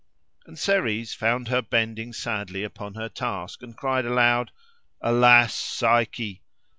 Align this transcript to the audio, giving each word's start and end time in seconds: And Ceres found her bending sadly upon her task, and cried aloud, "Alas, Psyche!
And 0.47 0.57
Ceres 0.57 1.13
found 1.13 1.49
her 1.49 1.61
bending 1.61 2.11
sadly 2.11 2.63
upon 2.63 2.95
her 2.95 3.07
task, 3.07 3.61
and 3.61 3.77
cried 3.77 4.03
aloud, 4.03 4.49
"Alas, 4.99 5.53
Psyche! 5.53 6.41